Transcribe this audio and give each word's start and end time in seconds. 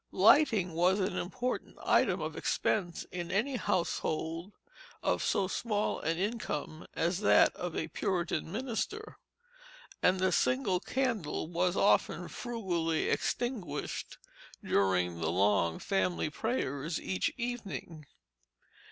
Lighting 0.11 0.73
was 0.73 0.99
an 0.99 1.15
important 1.15 1.77
item 1.85 2.21
of 2.21 2.35
expense 2.35 3.05
in 3.11 3.29
any 3.29 3.57
household 3.57 4.51
of 5.03 5.21
so 5.23 5.47
small 5.47 5.99
an 5.99 6.17
income 6.17 6.87
as 6.95 7.19
that 7.19 7.55
of 7.55 7.75
a 7.75 7.87
Puritan 7.87 8.51
minister; 8.51 9.19
and 10.01 10.19
the 10.19 10.31
single 10.31 10.79
candle 10.79 11.47
was 11.47 11.77
often 11.77 12.27
frugally 12.29 13.09
extinguished 13.09 14.17
during 14.63 15.19
the 15.19 15.29
long 15.29 15.77
family 15.77 16.31
prayers 16.31 16.99
each 16.99 17.31
evening. 17.37 18.07